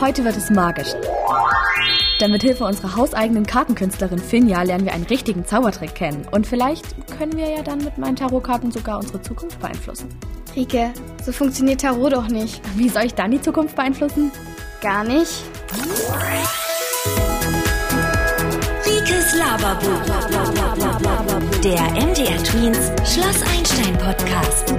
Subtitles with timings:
[0.00, 0.94] Heute wird es magisch.
[2.20, 6.26] Denn mit Hilfe unserer hauseigenen Kartenkünstlerin Finja lernen wir einen richtigen Zaubertrick kennen.
[6.30, 6.84] Und vielleicht
[7.18, 10.08] können wir ja dann mit meinen Tarotkarten sogar unsere Zukunft beeinflussen.
[10.54, 10.92] Rike,
[11.24, 12.60] so funktioniert Tarot doch nicht.
[12.76, 14.30] Wie soll ich dann die Zukunft beeinflussen?
[14.80, 15.42] Gar nicht.
[18.86, 20.04] Rikes Laberbuch.
[21.64, 24.74] Der MDR Tweens Schloss Einstein Podcast.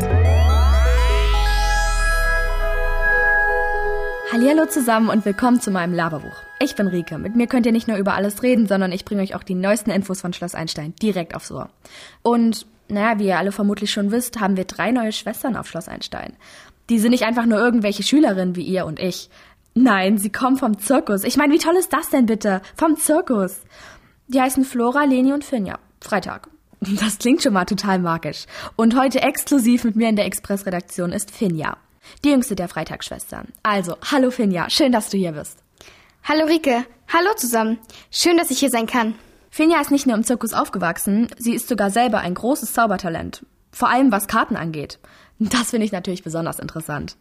[4.31, 6.35] Hallihallo zusammen und willkommen zu meinem Laberbuch.
[6.59, 7.17] Ich bin Rike.
[7.17, 9.55] Mit mir könnt ihr nicht nur über alles reden, sondern ich bringe euch auch die
[9.55, 11.71] neuesten Infos von Schloss Einstein direkt aufs Ohr.
[12.21, 15.87] Und naja, wie ihr alle vermutlich schon wisst, haben wir drei neue Schwestern auf Schloss
[15.87, 16.33] Einstein.
[16.91, 19.31] Die sind nicht einfach nur irgendwelche Schülerinnen wie ihr und ich.
[19.73, 21.23] Nein, sie kommen vom Zirkus.
[21.23, 22.61] Ich meine, wie toll ist das denn bitte?
[22.75, 23.61] Vom Zirkus.
[24.27, 25.79] Die heißen Flora, Leni und Finja.
[26.01, 26.49] Freitag.
[26.81, 28.45] Das klingt schon mal total magisch.
[28.75, 31.77] Und heute exklusiv mit mir in der Express-Redaktion ist Finja.
[32.23, 33.49] Die jüngste der Freitagsschwestern.
[33.63, 35.59] Also, hallo Finja, schön, dass du hier bist.
[36.23, 37.79] Hallo Rike, hallo zusammen.
[38.11, 39.15] Schön, dass ich hier sein kann.
[39.49, 43.45] Finja ist nicht nur im Zirkus aufgewachsen, sie ist sogar selber ein großes Zaubertalent.
[43.71, 44.99] Vor allem was Karten angeht.
[45.39, 47.15] Das finde ich natürlich besonders interessant.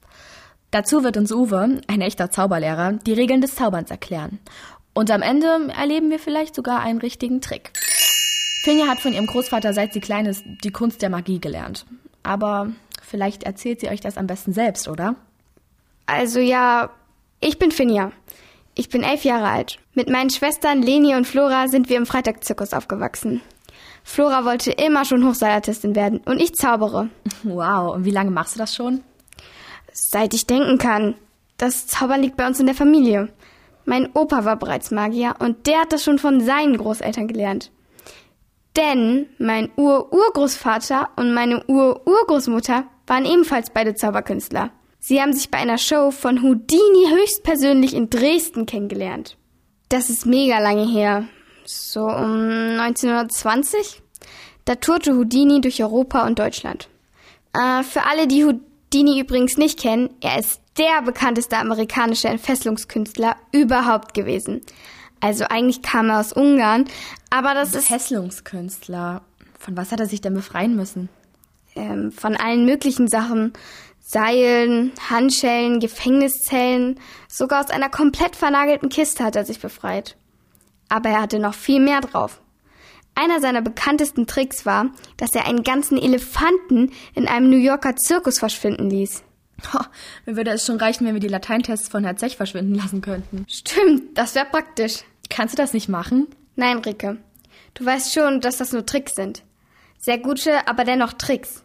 [0.70, 4.38] Dazu wird uns Uwe, ein echter Zauberlehrer, die Regeln des Zauberns erklären.
[4.92, 7.72] Und am Ende erleben wir vielleicht sogar einen richtigen Trick.
[8.62, 11.86] Finja hat von ihrem Großvater, seit sie klein ist, die Kunst der Magie gelernt.
[12.22, 12.72] Aber
[13.08, 15.16] vielleicht erzählt sie euch das am besten selbst, oder?
[16.06, 16.90] Also ja,
[17.40, 18.12] ich bin Finja.
[18.74, 19.78] Ich bin elf Jahre alt.
[19.94, 23.40] Mit meinen Schwestern Leni und Flora sind wir im Freitagszirkus aufgewachsen.
[24.04, 27.10] Flora wollte immer schon Hochseilartistin werden und ich zaubere.
[27.42, 29.02] Wow, und wie lange machst du das schon?
[29.92, 31.14] Seit ich denken kann.
[31.56, 33.28] Das Zaubern liegt bei uns in der Familie.
[33.84, 37.70] Mein Opa war bereits Magier und der hat das schon von seinen Großeltern gelernt.
[38.76, 44.70] Denn mein Ur-Urgroßvater und meine Ur-Urgroßmutter waren ebenfalls beide Zauberkünstler.
[45.00, 49.36] Sie haben sich bei einer Show von Houdini höchstpersönlich in Dresden kennengelernt.
[49.88, 51.24] Das ist mega lange her.
[51.64, 54.02] So um 1920.
[54.64, 56.88] Da tourte Houdini durch Europa und Deutschland.
[57.54, 64.14] Äh, für alle, die Houdini übrigens nicht kennen, er ist der bekannteste amerikanische Entfesselungskünstler überhaupt
[64.14, 64.60] gewesen.
[65.20, 66.84] Also eigentlich kam er aus Ungarn,
[67.30, 69.22] aber das ist Fesselungskünstler.
[69.58, 71.08] Von was hat er sich denn befreien müssen?
[71.78, 73.52] Ähm, von allen möglichen Sachen.
[74.00, 80.16] Seilen, Handschellen, Gefängniszellen, sogar aus einer komplett vernagelten Kiste hat er sich befreit.
[80.88, 82.40] Aber er hatte noch viel mehr drauf.
[83.14, 88.38] Einer seiner bekanntesten Tricks war, dass er einen ganzen Elefanten in einem New Yorker Zirkus
[88.38, 89.24] verschwinden ließ.
[89.72, 89.80] Ho,
[90.26, 93.44] mir würde es schon reichen, wenn wir die Lateintests von Herr Zech verschwinden lassen könnten.
[93.48, 95.04] Stimmt, das wäre praktisch.
[95.28, 96.28] Kannst du das nicht machen?
[96.56, 97.18] Nein, Rike.
[97.74, 99.42] Du weißt schon, dass das nur Tricks sind.
[99.98, 101.64] Sehr gute, aber dennoch Tricks.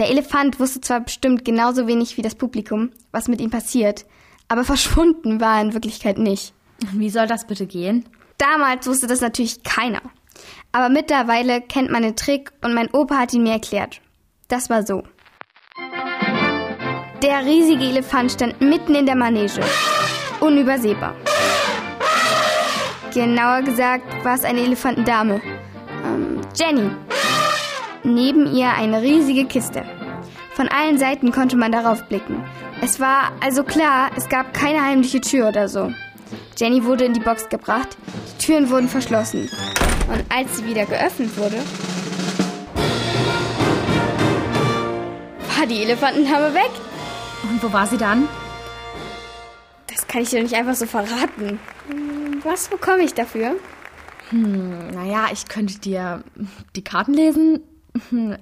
[0.00, 4.06] Der Elefant wusste zwar bestimmt genauso wenig wie das Publikum, was mit ihm passiert,
[4.48, 6.54] aber verschwunden war er in Wirklichkeit nicht.
[6.92, 8.06] Wie soll das bitte gehen?
[8.38, 10.00] Damals wusste das natürlich keiner.
[10.72, 14.00] Aber mittlerweile kennt man den Trick und mein Opa hat ihn mir erklärt.
[14.48, 15.02] Das war so.
[17.22, 19.60] Der riesige Elefant stand mitten in der Manege.
[20.40, 21.14] Unübersehbar.
[23.12, 25.42] Genauer gesagt war es eine Elefantendame.
[26.06, 26.90] Ähm, Jenny.
[28.02, 29.84] Neben ihr eine riesige Kiste.
[30.54, 32.42] Von allen Seiten konnte man darauf blicken.
[32.80, 35.92] Es war also klar, es gab keine heimliche Tür oder so.
[36.56, 37.96] Jenny wurde in die Box gebracht,
[38.32, 39.50] die Türen wurden verschlossen.
[40.08, 41.56] Und als sie wieder geöffnet wurde,
[45.56, 46.70] war die Elefantendame weg.
[47.42, 48.28] Und wo war sie dann?
[49.86, 51.58] Das kann ich dir nicht einfach so verraten.
[52.44, 53.56] Was bekomme ich dafür?
[54.30, 56.22] Hm, naja, ich könnte dir
[56.76, 57.60] die Karten lesen.
[58.10, 58.36] Hm,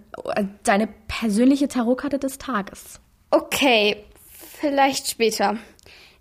[0.62, 3.00] Deine persönliche Tarotkarte des Tages.
[3.30, 4.04] Okay,
[4.60, 5.56] vielleicht später.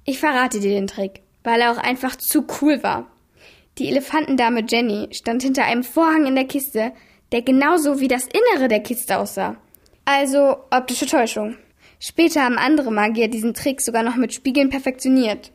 [0.06, 3.08] Ich verrate dir den Trick, weil er auch einfach zu cool war.
[3.78, 6.94] Die Elefantendame Jenny stand hinter einem Vorhang in der Kiste,
[7.32, 9.58] der genauso wie das Innere der Kiste aussah.
[10.06, 11.58] Also optische Täuschung.
[12.00, 15.52] Später haben andere Magier diesen Trick sogar noch mit Spiegeln perfektioniert.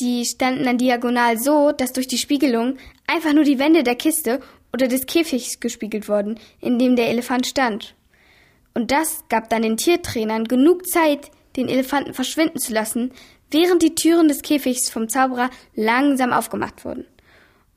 [0.00, 2.76] Die standen dann diagonal so, dass durch die Spiegelung
[3.06, 4.40] einfach nur die Wände der Kiste
[4.76, 7.94] oder des Käfigs gespiegelt wurden, in dem der Elefant stand.
[8.74, 13.10] Und das gab dann den Tiertrainern genug Zeit, den Elefanten verschwinden zu lassen,
[13.50, 17.06] während die Türen des Käfigs vom Zauberer langsam aufgemacht wurden.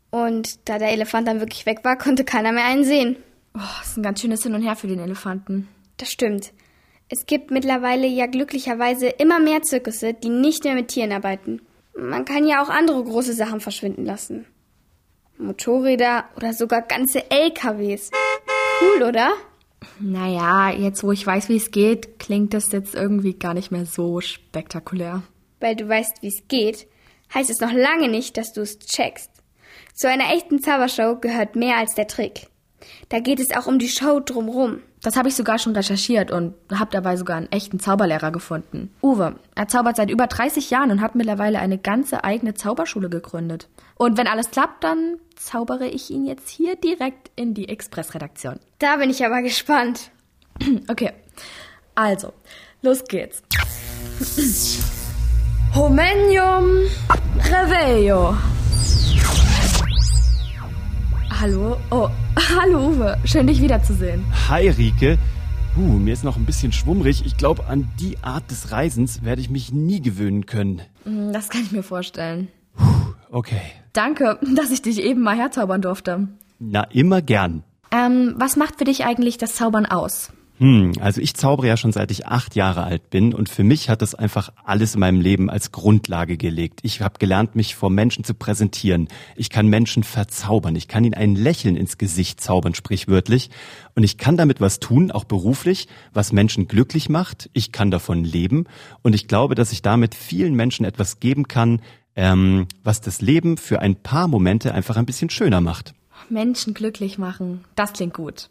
[0.09, 3.15] Und da der Elefant dann wirklich weg war, konnte keiner mehr einen sehen.
[3.55, 5.69] Oh, das ist ein ganz schönes Hin und Her für den Elefanten.
[5.95, 6.51] Das stimmt.
[7.07, 11.61] Es gibt mittlerweile ja glücklicherweise immer mehr Zirkusse, die nicht mehr mit Tieren arbeiten.
[11.97, 14.45] Man kann ja auch andere große Sachen verschwinden lassen.
[15.39, 18.11] Motorräder oder sogar ganze LKWs.
[18.81, 19.33] Cool, oder?
[19.99, 23.85] Naja, jetzt wo ich weiß, wie es geht, klingt das jetzt irgendwie gar nicht mehr
[23.85, 25.23] so spektakulär.
[25.59, 26.87] Weil du weißt, wie es geht,
[27.33, 29.31] heißt es noch lange nicht, dass du es checkst.
[29.93, 32.47] Zu einer echten Zaubershow gehört mehr als der Trick.
[33.09, 34.81] Da geht es auch um die Show drumrum.
[35.01, 38.93] Das habe ich sogar schon recherchiert und habe dabei sogar einen echten Zauberlehrer gefunden.
[39.01, 43.69] Uwe, er zaubert seit über 30 Jahren und hat mittlerweile eine ganze eigene Zauberschule gegründet.
[43.95, 48.59] Und wenn alles klappt, dann zaubere ich ihn jetzt hier direkt in die Express-Redaktion.
[48.79, 50.11] Da bin ich aber gespannt.
[50.89, 51.13] Okay,
[51.95, 52.33] also,
[52.81, 53.41] los geht's.
[55.75, 56.87] Homenium
[57.37, 58.37] Revelio.
[61.39, 61.77] Hallo?
[61.89, 62.09] Oh,
[62.57, 63.17] hallo Uwe.
[63.23, 64.25] Schön, dich wiederzusehen.
[64.49, 65.17] Hi Rike.
[65.77, 67.25] Uh, mir ist noch ein bisschen schwummrig.
[67.25, 70.81] Ich glaube, an die Art des Reisens werde ich mich nie gewöhnen können.
[71.05, 72.49] Hm, Das kann ich mir vorstellen.
[73.31, 73.61] Okay.
[73.93, 76.27] Danke, dass ich dich eben mal herzaubern durfte.
[76.59, 77.63] Na, immer gern.
[77.91, 80.31] Ähm, was macht für dich eigentlich das Zaubern aus?
[80.59, 83.89] Hm, also ich zaubere ja schon seit ich acht Jahre alt bin und für mich
[83.89, 86.81] hat das einfach alles in meinem Leben als Grundlage gelegt.
[86.83, 89.07] Ich habe gelernt, mich vor Menschen zu präsentieren.
[89.37, 90.75] Ich kann Menschen verzaubern.
[90.75, 93.49] Ich kann ihnen ein Lächeln ins Gesicht zaubern, sprichwörtlich.
[93.95, 97.49] Und ich kann damit was tun, auch beruflich, was Menschen glücklich macht.
[97.53, 98.65] Ich kann davon leben
[99.01, 101.81] und ich glaube, dass ich damit vielen Menschen etwas geben kann,
[102.17, 105.93] ähm, was das Leben für ein paar Momente einfach ein bisschen schöner macht.
[106.27, 107.63] Menschen glücklich machen.
[107.75, 108.49] Das klingt gut.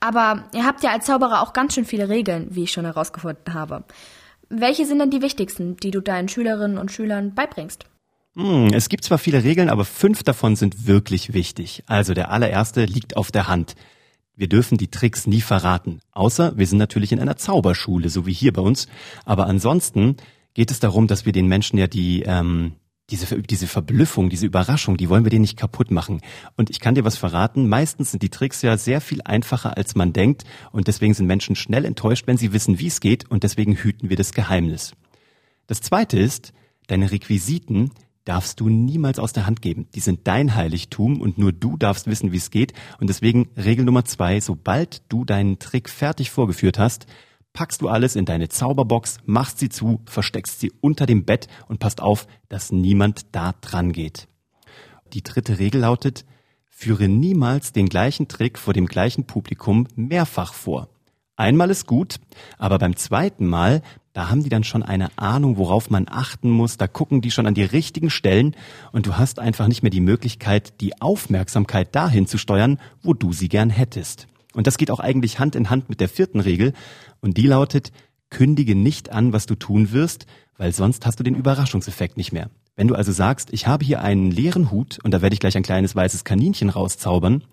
[0.00, 3.54] Aber ihr habt ja als Zauberer auch ganz schön viele Regeln, wie ich schon herausgefunden
[3.54, 3.84] habe.
[4.48, 7.86] Welche sind denn die wichtigsten, die du deinen Schülerinnen und Schülern beibringst?
[8.36, 11.84] Hm, es gibt zwar viele Regeln, aber fünf davon sind wirklich wichtig.
[11.86, 13.74] Also der allererste liegt auf der Hand.
[14.36, 16.00] Wir dürfen die Tricks nie verraten.
[16.12, 18.88] Außer wir sind natürlich in einer Zauberschule, so wie hier bei uns.
[19.24, 20.16] Aber ansonsten
[20.54, 22.72] geht es darum, dass wir den Menschen ja die, ähm,
[23.10, 26.20] diese, diese Verblüffung, diese Überraschung, die wollen wir denen nicht kaputt machen.
[26.56, 29.94] Und ich kann dir was verraten, meistens sind die Tricks ja sehr viel einfacher, als
[29.94, 30.44] man denkt.
[30.72, 33.30] Und deswegen sind Menschen schnell enttäuscht, wenn sie wissen, wie es geht.
[33.30, 34.92] Und deswegen hüten wir das Geheimnis.
[35.66, 36.52] Das zweite ist,
[36.86, 37.90] deine Requisiten
[38.24, 39.86] darfst du niemals aus der Hand geben.
[39.94, 42.72] Die sind dein Heiligtum und nur du darfst wissen, wie es geht.
[42.98, 47.06] Und deswegen Regel Nummer zwei, sobald du deinen Trick fertig vorgeführt hast,
[47.54, 51.78] packst du alles in deine Zauberbox, machst sie zu, versteckst sie unter dem Bett und
[51.78, 54.28] passt auf, dass niemand da dran geht.
[55.14, 56.26] Die dritte Regel lautet,
[56.68, 60.88] führe niemals den gleichen Trick vor dem gleichen Publikum mehrfach vor.
[61.36, 62.16] Einmal ist gut,
[62.58, 66.76] aber beim zweiten Mal, da haben die dann schon eine Ahnung, worauf man achten muss,
[66.76, 68.56] da gucken die schon an die richtigen Stellen
[68.92, 73.32] und du hast einfach nicht mehr die Möglichkeit, die Aufmerksamkeit dahin zu steuern, wo du
[73.32, 74.26] sie gern hättest.
[74.54, 76.72] Und das geht auch eigentlich Hand in Hand mit der vierten Regel
[77.20, 77.92] und die lautet,
[78.30, 82.50] kündige nicht an, was du tun wirst, weil sonst hast du den Überraschungseffekt nicht mehr.
[82.76, 85.56] Wenn du also sagst, ich habe hier einen leeren Hut und da werde ich gleich
[85.56, 87.44] ein kleines weißes Kaninchen rauszaubern,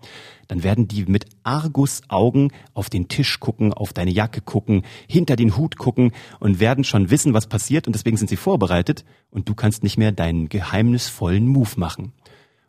[0.48, 5.56] dann werden die mit Argusaugen auf den Tisch gucken, auf deine Jacke gucken, hinter den
[5.56, 6.10] Hut gucken
[6.40, 9.96] und werden schon wissen, was passiert und deswegen sind sie vorbereitet und du kannst nicht
[9.96, 12.12] mehr deinen geheimnisvollen Move machen.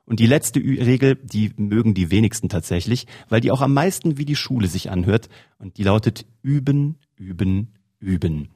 [0.06, 4.26] Und die letzte Regel, die mögen die wenigsten tatsächlich, weil die auch am meisten wie
[4.26, 5.30] die Schule sich anhört
[5.60, 8.50] und die lautet üben, üben, üben.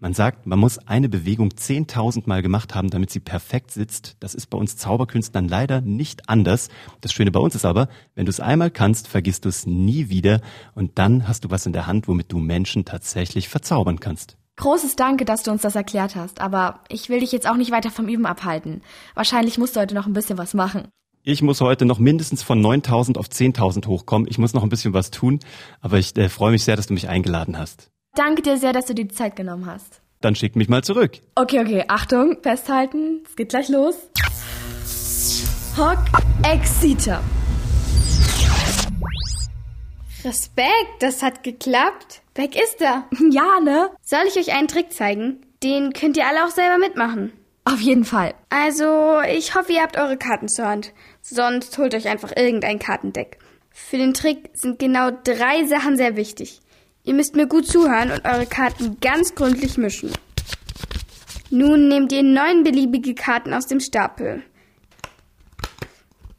[0.00, 4.16] Man sagt, man muss eine Bewegung 10.000 Mal gemacht haben, damit sie perfekt sitzt.
[4.20, 6.68] Das ist bei uns Zauberkünstlern leider nicht anders.
[7.00, 10.10] Das Schöne bei uns ist aber, wenn du es einmal kannst, vergisst du es nie
[10.10, 10.40] wieder
[10.74, 14.36] und dann hast du was in der Hand, womit du Menschen tatsächlich verzaubern kannst.
[14.56, 17.72] Großes Danke, dass du uns das erklärt hast, aber ich will dich jetzt auch nicht
[17.72, 18.82] weiter vom Üben abhalten.
[19.14, 20.88] Wahrscheinlich musst du heute noch ein bisschen was machen.
[21.24, 24.28] Ich muss heute noch mindestens von 9.000 auf 10.000 hochkommen.
[24.28, 25.40] Ich muss noch ein bisschen was tun,
[25.80, 27.90] aber ich äh, freue mich sehr, dass du mich eingeladen hast.
[28.14, 30.02] Danke dir sehr, dass du dir die Zeit genommen hast.
[30.20, 31.18] Dann schick mich mal zurück.
[31.34, 33.96] Okay, okay, Achtung, festhalten, es geht gleich los.
[35.76, 36.04] Hock
[36.42, 37.22] Exciter.
[40.22, 42.22] Respekt, das hat geklappt.
[42.34, 43.08] Weg ist er.
[43.30, 43.90] Ja, ne?
[44.02, 45.40] Soll ich euch einen Trick zeigen?
[45.62, 47.32] Den könnt ihr alle auch selber mitmachen.
[47.64, 48.34] Auf jeden Fall.
[48.50, 50.92] Also, ich hoffe, ihr habt eure Karten zur Hand.
[51.22, 53.38] Sonst holt euch einfach irgendein Kartendeck.
[53.70, 56.60] Für den Trick sind genau drei Sachen sehr wichtig.
[57.04, 60.12] Ihr müsst mir gut zuhören und eure Karten ganz gründlich mischen.
[61.50, 64.42] Nun nehmt ihr neun beliebige Karten aus dem Stapel.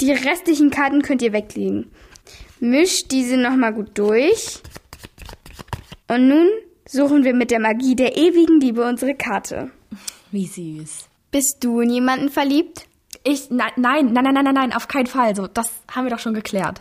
[0.02, 1.92] Die restlichen Karten könnt ihr weglegen.
[2.60, 4.62] Mischt diese nochmal gut durch.
[6.08, 6.48] Und nun
[6.88, 9.72] suchen wir mit der Magie der ewigen Liebe unsere Karte.
[10.32, 11.08] Wie süß.
[11.32, 12.88] Bist du in jemanden verliebt?
[13.24, 15.36] Ich, nein, nein, nein, nein, nein, nein, auf keinen Fall.
[15.36, 16.80] So, das haben wir doch schon geklärt.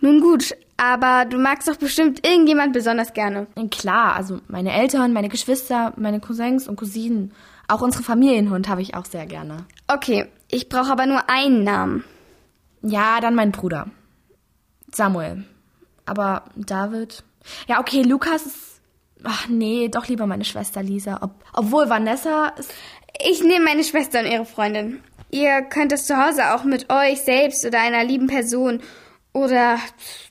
[0.00, 3.46] Nun gut, aber du magst doch bestimmt irgendjemand besonders gerne.
[3.70, 7.32] Klar, also meine Eltern, meine Geschwister, meine Cousins und Cousinen.
[7.68, 9.64] Auch unsere Familienhund habe ich auch sehr gerne.
[9.88, 12.04] Okay, ich brauche aber nur einen Namen.
[12.82, 13.86] Ja, dann mein Bruder.
[14.92, 15.44] Samuel.
[16.04, 17.24] Aber David.
[17.66, 18.80] Ja, okay, Lukas ist.
[19.22, 21.18] Ach nee, doch lieber meine Schwester Lisa.
[21.22, 22.72] Ob, obwohl Vanessa ist.
[23.26, 25.02] Ich nehme meine Schwester und ihre Freundin.
[25.30, 28.80] Ihr könnt es zu Hause auch mit euch selbst oder einer lieben Person
[29.32, 29.78] oder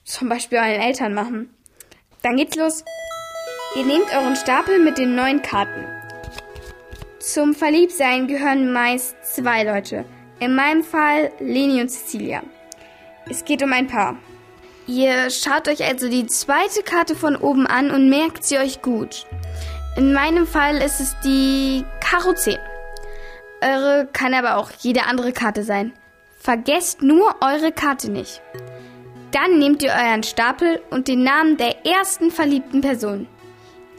[0.03, 1.49] zum Beispiel euren Eltern machen.
[2.21, 2.83] Dann geht's los.
[3.75, 5.85] Ihr nehmt euren Stapel mit den neuen Karten.
[7.19, 10.05] Zum Verliebtsein gehören meist zwei Leute.
[10.39, 12.43] In meinem Fall Leni und Cecilia.
[13.29, 14.17] Es geht um ein Paar.
[14.85, 19.25] Ihr schaut euch also die zweite Karte von oben an und merkt sie euch gut.
[19.95, 22.57] In meinem Fall ist es die Karo 10.
[23.61, 25.93] Eure kann aber auch jede andere Karte sein.
[26.37, 28.41] Vergesst nur eure Karte nicht.
[29.31, 33.27] Dann nehmt ihr euren Stapel und den Namen der ersten verliebten Person.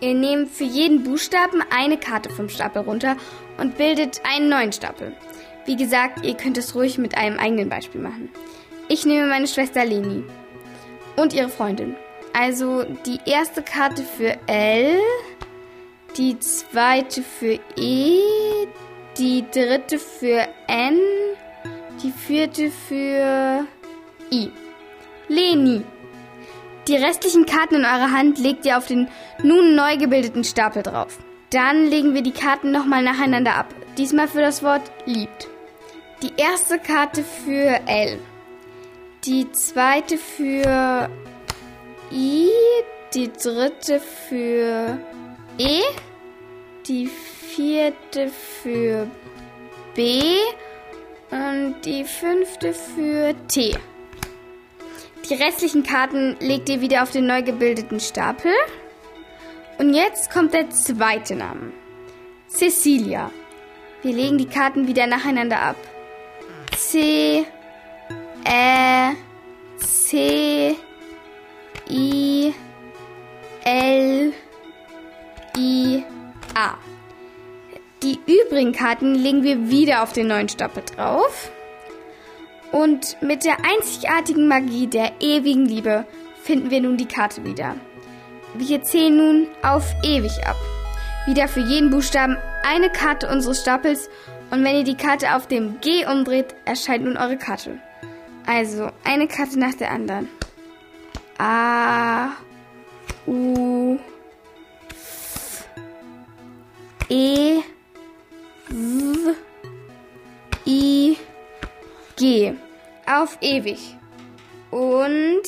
[0.03, 3.17] Ihr nehmt für jeden Buchstaben eine Karte vom Stapel runter
[3.57, 5.17] und bildet einen neuen Stapel.
[5.65, 8.29] Wie gesagt, ihr könnt es ruhig mit einem eigenen Beispiel machen.
[8.89, 10.25] Ich nehme meine Schwester Leni
[11.17, 11.97] und ihre Freundin.
[12.33, 14.99] Also die erste Karte für L,
[16.17, 18.19] die zweite für E,
[19.19, 20.99] die dritte für N,
[22.03, 23.67] die vierte für
[24.33, 24.51] I.
[25.29, 25.85] Leni.
[26.89, 29.09] Die restlichen Karten in eurer Hand legt ihr auf den
[29.43, 31.19] nun neu gebildeten Stapel drauf.
[31.51, 33.73] Dann legen wir die Karten nochmal nacheinander ab.
[33.97, 35.49] Diesmal für das Wort liebt.
[36.23, 38.19] Die erste Karte für L.
[39.27, 41.09] Die zweite für
[42.13, 42.51] I.
[43.15, 44.99] Die dritte für
[45.57, 45.81] E.
[46.87, 49.07] Die vierte für
[49.95, 50.21] B.
[51.31, 53.75] Und die fünfte für T.
[55.31, 58.53] Die restlichen Karten legt ihr wieder auf den neu gebildeten Stapel.
[59.79, 61.73] Und jetzt kommt der zweite Name.
[62.49, 63.31] Cecilia.
[64.03, 65.77] Wir legen die Karten wieder nacheinander ab.
[66.77, 67.47] C,
[68.45, 69.15] Ä,
[69.79, 70.77] C,
[71.91, 72.55] I,
[73.65, 74.33] L,
[75.57, 76.03] I,
[76.55, 76.75] A.
[78.03, 81.51] Die übrigen Karten legen wir wieder auf den neuen Stapel drauf.
[82.71, 86.07] Und mit der einzigartigen Magie der ewigen Liebe
[86.43, 87.77] finden wir nun die Karte wieder.
[88.55, 90.57] Wir zählen nun auf ewig ab.
[91.27, 94.11] Wieder für jeden Buchstaben eine Karte unseres Stapels
[94.51, 97.79] und wenn ihr die Karte auf dem G umdreht, erscheint nun eure Karte.
[98.47, 100.29] Also eine Karte nach der anderen.
[101.39, 102.31] A,
[103.27, 103.99] U,
[107.09, 107.61] E,
[108.69, 109.35] W,
[110.67, 111.17] I,
[112.17, 112.55] G.
[113.07, 113.97] Auf ewig.
[114.71, 115.43] Und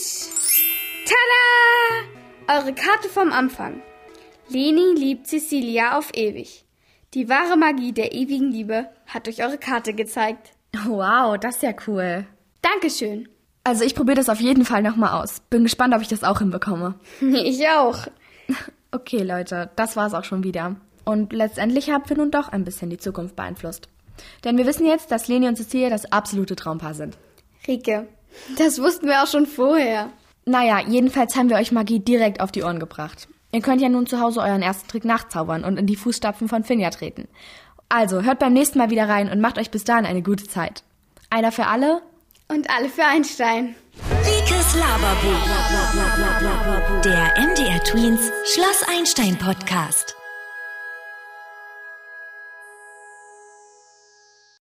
[1.07, 2.59] tada!
[2.59, 3.83] Eure Karte vom Anfang.
[4.49, 6.65] Leni liebt Cecilia auf ewig.
[7.15, 10.53] Die wahre Magie der ewigen Liebe hat euch eure Karte gezeigt.
[10.85, 12.26] Wow, das ist ja cool.
[12.73, 13.28] Dankeschön.
[13.64, 15.40] Also ich probiere das auf jeden Fall nochmal aus.
[15.50, 16.94] Bin gespannt, ob ich das auch hinbekomme.
[17.20, 18.06] Ich auch.
[18.92, 20.76] Okay, Leute, das war's auch schon wieder.
[21.04, 23.88] Und letztendlich haben wir nun doch ein bisschen die Zukunft beeinflusst.
[24.42, 27.18] Denn wir wissen jetzt, dass Leni und Cecilia das absolute Traumpaar sind.
[27.66, 28.06] Rike,
[28.56, 30.08] das wussten wir auch schon vorher.
[30.46, 33.28] Naja, jedenfalls haben wir euch Magie direkt auf die Ohren gebracht.
[33.52, 36.64] Ihr könnt ja nun zu Hause euren ersten Trick nachzaubern und in die Fußstapfen von
[36.64, 37.28] Finja treten.
[37.90, 40.85] Also, hört beim nächsten Mal wieder rein und macht euch bis dahin eine gute Zeit.
[41.28, 42.00] Einer für alle
[42.49, 43.75] und alle für Einstein.
[44.25, 45.47] Rikes Laberbuch.
[47.03, 50.17] Der MDR Tweens Schloss Einstein Podcast.